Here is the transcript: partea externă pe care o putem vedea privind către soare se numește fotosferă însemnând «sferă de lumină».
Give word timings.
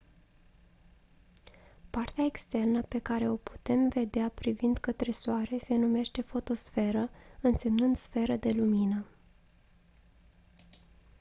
partea 1.89 2.23
externă 2.23 2.81
pe 2.81 2.99
care 2.99 3.29
o 3.29 3.35
putem 3.37 3.87
vedea 3.89 4.29
privind 4.33 4.77
către 4.77 5.11
soare 5.11 5.57
se 5.57 5.75
numește 5.75 6.21
fotosferă 6.21 7.09
însemnând 7.41 7.95
«sferă 7.95 8.35
de 8.35 8.49
lumină». 8.51 9.05